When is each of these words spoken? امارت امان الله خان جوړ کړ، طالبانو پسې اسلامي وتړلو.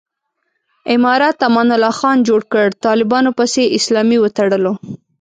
امارت 0.93 1.37
امان 1.47 1.67
الله 1.75 1.93
خان 1.99 2.17
جوړ 2.27 2.41
کړ، 2.51 2.67
طالبانو 2.85 3.31
پسې 3.37 3.61
اسلامي 3.77 4.17
وتړلو. 4.21 4.73